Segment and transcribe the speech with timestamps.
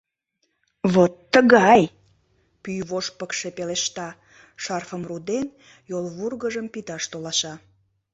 [0.93, 1.81] —Вот тыгай!—
[2.61, 4.09] пӱй вошт пыкше пелешта,
[4.63, 5.47] шарфым рӱден,
[5.89, 7.53] йолвургыжым пидаш толаша.